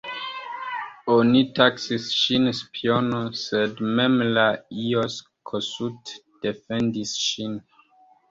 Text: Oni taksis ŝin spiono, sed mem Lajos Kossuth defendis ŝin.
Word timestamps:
Oni 1.15 1.41
taksis 1.59 2.05
ŝin 2.19 2.47
spiono, 2.59 3.19
sed 3.41 3.83
mem 3.99 4.17
Lajos 4.39 5.17
Kossuth 5.51 6.15
defendis 6.47 7.13
ŝin. 7.27 7.55